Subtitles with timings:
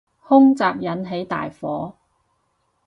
[0.23, 1.93] 空襲引起大火